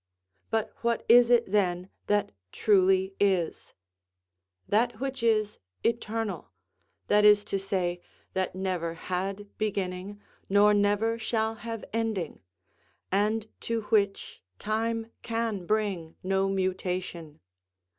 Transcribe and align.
But 0.49 0.73
what 0.81 1.05
is 1.07 1.29
it 1.29 1.43
then 1.45 1.87
that 2.07 2.31
truly 2.51 3.13
is? 3.19 3.75
That 4.67 4.99
which 4.99 5.21
is 5.21 5.59
eternal; 5.83 6.49
that 7.05 7.23
is 7.23 7.43
to 7.45 7.59
say, 7.59 8.01
that 8.33 8.55
never 8.55 8.95
had 8.95 9.55
beginning, 9.59 10.19
nor 10.49 10.73
never 10.73 11.19
shall 11.19 11.53
have 11.53 11.85
ending, 11.93 12.39
and 13.11 13.47
to 13.61 13.81
which 13.93 14.41
time 14.57 15.11
can 15.21 15.67
bring 15.67 16.15
no 16.23 16.49
mutation. 16.49 17.39